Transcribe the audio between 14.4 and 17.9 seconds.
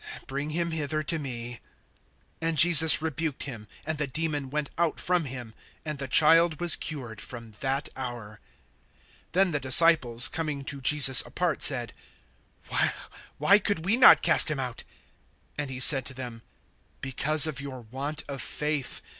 him out? (20)And he said to them: Because of your